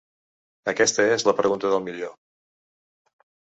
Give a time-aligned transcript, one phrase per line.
[0.73, 2.11] Aquesta és la pregunta del milió.